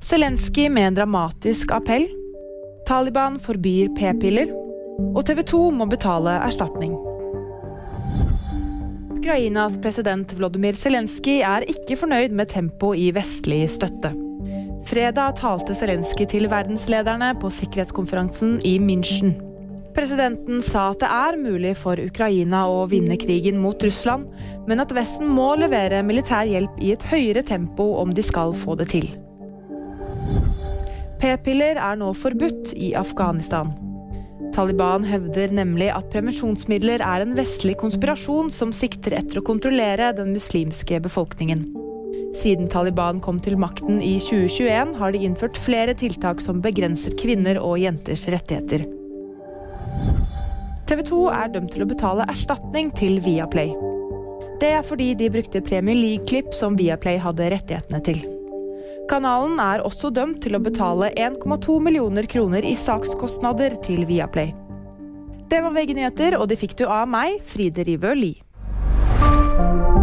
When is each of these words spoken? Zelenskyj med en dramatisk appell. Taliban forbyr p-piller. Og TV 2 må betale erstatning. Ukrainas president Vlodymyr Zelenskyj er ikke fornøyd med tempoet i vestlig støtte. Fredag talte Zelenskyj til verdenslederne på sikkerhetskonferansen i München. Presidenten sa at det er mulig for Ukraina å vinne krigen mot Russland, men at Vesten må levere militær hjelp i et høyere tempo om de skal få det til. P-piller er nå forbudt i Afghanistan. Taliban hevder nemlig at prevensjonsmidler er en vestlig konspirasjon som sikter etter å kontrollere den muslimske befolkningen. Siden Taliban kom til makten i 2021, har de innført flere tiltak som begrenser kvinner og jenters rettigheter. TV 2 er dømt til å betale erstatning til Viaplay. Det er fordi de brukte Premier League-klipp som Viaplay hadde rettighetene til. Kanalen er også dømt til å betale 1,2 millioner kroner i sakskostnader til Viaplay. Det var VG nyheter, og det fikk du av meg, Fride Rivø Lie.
Zelenskyj 0.00 0.68
med 0.68 0.86
en 0.86 0.94
dramatisk 0.94 1.70
appell. 1.76 2.06
Taliban 2.88 3.34
forbyr 3.38 3.90
p-piller. 3.98 4.48
Og 5.12 5.26
TV 5.28 5.42
2 5.44 5.60
må 5.76 5.86
betale 5.90 6.38
erstatning. 6.40 6.94
Ukrainas 9.18 9.76
president 9.84 10.32
Vlodymyr 10.38 10.78
Zelenskyj 10.80 11.44
er 11.44 11.68
ikke 11.68 12.00
fornøyd 12.00 12.32
med 12.32 12.48
tempoet 12.48 13.02
i 13.04 13.12
vestlig 13.12 13.66
støtte. 13.76 14.14
Fredag 14.88 15.36
talte 15.42 15.76
Zelenskyj 15.76 16.30
til 16.32 16.48
verdenslederne 16.48 17.34
på 17.36 17.52
sikkerhetskonferansen 17.60 18.56
i 18.64 18.78
München. 18.80 19.36
Presidenten 19.92 20.64
sa 20.64 20.90
at 20.94 21.04
det 21.04 21.10
er 21.12 21.36
mulig 21.36 21.76
for 21.76 22.00
Ukraina 22.00 22.64
å 22.72 22.86
vinne 22.88 23.20
krigen 23.20 23.60
mot 23.60 23.84
Russland, 23.84 24.30
men 24.64 24.80
at 24.80 24.96
Vesten 24.96 25.28
må 25.28 25.52
levere 25.60 26.00
militær 26.06 26.48
hjelp 26.48 26.80
i 26.80 26.94
et 26.96 27.10
høyere 27.12 27.44
tempo 27.44 27.98
om 28.00 28.16
de 28.16 28.24
skal 28.24 28.56
få 28.56 28.80
det 28.80 28.94
til. 28.96 29.10
P-piller 31.20 31.76
er 31.76 31.98
nå 32.00 32.14
forbudt 32.16 32.72
i 32.80 32.94
Afghanistan. 32.96 33.74
Taliban 34.54 35.04
hevder 35.04 35.52
nemlig 35.52 35.90
at 35.92 36.08
prevensjonsmidler 36.10 37.04
er 37.04 37.22
en 37.22 37.36
vestlig 37.36 37.76
konspirasjon 37.82 38.48
som 38.54 38.72
sikter 38.74 39.14
etter 39.18 39.38
å 39.38 39.44
kontrollere 39.44 40.10
den 40.16 40.32
muslimske 40.32 40.98
befolkningen. 41.04 41.66
Siden 42.40 42.70
Taliban 42.72 43.20
kom 43.20 43.36
til 43.42 43.58
makten 43.60 44.00
i 44.00 44.14
2021, 44.22 44.96
har 44.96 45.12
de 45.12 45.22
innført 45.26 45.60
flere 45.60 45.94
tiltak 45.98 46.40
som 46.40 46.62
begrenser 46.64 47.12
kvinner 47.20 47.60
og 47.60 47.76
jenters 47.82 48.24
rettigheter. 48.32 48.88
TV 50.88 51.04
2 51.06 51.22
er 51.36 51.52
dømt 51.52 51.76
til 51.76 51.84
å 51.84 51.90
betale 51.90 52.26
erstatning 52.32 52.90
til 52.96 53.20
Viaplay. 53.22 53.76
Det 54.60 54.72
er 54.80 54.84
fordi 54.88 55.12
de 55.20 55.30
brukte 55.32 55.62
Premier 55.68 56.00
League-klipp 56.00 56.54
som 56.56 56.80
Viaplay 56.80 57.20
hadde 57.20 57.52
rettighetene 57.52 58.06
til. 58.08 58.39
Kanalen 59.10 59.58
er 59.58 59.82
også 59.82 60.12
dømt 60.14 60.38
til 60.44 60.54
å 60.54 60.60
betale 60.62 61.08
1,2 61.18 61.80
millioner 61.82 62.28
kroner 62.30 62.62
i 62.62 62.76
sakskostnader 62.78 63.74
til 63.82 64.04
Viaplay. 64.06 64.52
Det 65.50 65.58
var 65.64 65.74
VG 65.74 65.96
nyheter, 65.98 66.36
og 66.38 66.46
det 66.52 66.60
fikk 66.60 66.76
du 66.78 66.84
av 66.86 67.10
meg, 67.10 67.40
Fride 67.42 67.82
Rivø 67.88 68.14
Lie. 68.14 69.98